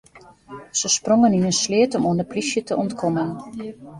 Se 0.79 0.89
sprongen 0.93 1.35
yn 1.39 1.47
in 1.51 1.57
sleat 1.61 1.91
om 1.97 2.07
oan 2.09 2.19
de 2.19 2.25
polysje 2.31 2.61
te 2.65 2.73
ûntkommen. 2.83 3.29